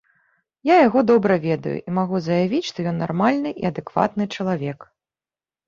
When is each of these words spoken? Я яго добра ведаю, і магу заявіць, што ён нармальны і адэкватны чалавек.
Я 0.69 0.75
яго 0.87 1.03
добра 1.11 1.37
ведаю, 1.43 1.75
і 1.83 1.93
магу 1.99 2.23
заявіць, 2.29 2.63
што 2.71 2.87
ён 2.95 2.99
нармальны 3.03 3.55
і 3.65 3.71
адэкватны 3.73 4.31
чалавек. 4.35 4.79